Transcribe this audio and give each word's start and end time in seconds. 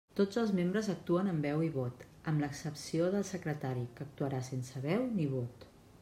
Tots 0.19 0.37
els 0.41 0.51
membres 0.59 0.87
actuen 0.93 1.27
amb 1.33 1.43
veu 1.47 1.59
i 1.65 1.67
vot, 1.75 2.05
amb 2.31 2.43
l'excepció 2.43 3.09
del 3.17 3.27
secretari, 3.33 3.83
que 3.99 4.03
actuarà 4.07 4.39
sense 4.49 4.81
veu 4.87 5.05
ni 5.19 5.29
vot. 5.35 5.67